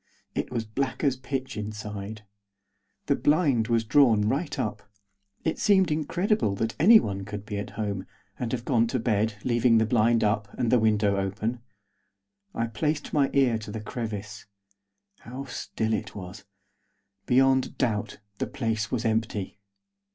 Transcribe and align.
It 0.33 0.49
was 0.51 0.65
black 0.65 1.03
as 1.03 1.15
pitch 1.15 1.55
inside. 1.55 2.23
The 3.05 3.15
blind 3.15 3.67
was 3.67 3.83
drawn 3.83 4.21
right 4.27 4.57
up; 4.57 4.81
it 5.43 5.59
seemed 5.59 5.91
incredible 5.91 6.55
that 6.55 6.73
anyone 6.79 7.23
could 7.23 7.45
be 7.45 7.59
at 7.59 7.69
home, 7.77 8.07
and 8.39 8.51
have 8.51 8.65
gone 8.65 8.87
to 8.87 8.97
bed, 8.99 9.35
leaving 9.43 9.77
the 9.77 9.85
blind 9.85 10.23
up, 10.23 10.51
and 10.57 10.71
the 10.71 10.79
window 10.79 11.17
open. 11.17 11.59
I 12.55 12.65
placed 12.65 13.13
my 13.13 13.29
ear 13.33 13.59
to 13.59 13.69
the 13.69 13.79
crevice. 13.79 14.47
How 15.19 15.45
still 15.45 15.93
it 15.93 16.15
was! 16.15 16.45
Beyond 17.27 17.77
doubt, 17.77 18.17
the 18.39 18.47
place 18.47 18.89
was 18.89 19.05
empty. 19.05 19.59